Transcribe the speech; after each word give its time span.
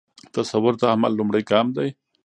تصور 0.35 0.73
د 0.79 0.83
عمل 0.93 1.11
لومړی 1.15 1.43
ګام 1.49 1.67
دی. 1.77 1.89